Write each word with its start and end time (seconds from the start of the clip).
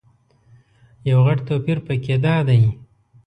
یو 1.09 1.19
غټ 1.25 1.37
توپیر 1.47 1.77
په 1.87 1.93
کې 2.03 2.15
دادی. 2.25 2.61